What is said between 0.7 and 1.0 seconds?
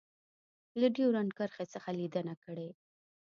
له